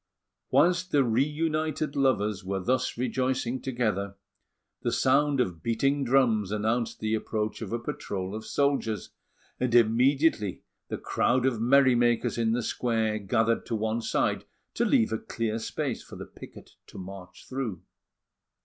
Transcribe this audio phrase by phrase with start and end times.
[0.49, 4.15] Whilst the reunited lovers were thus rejoicing together,
[4.81, 9.11] the sound of beating drums announced the approach of a patrol of soldiers;
[9.59, 14.85] and immediately the crowd of merry makers in the square gathered to one side to
[14.85, 17.83] leave a clear space for the picket to march through.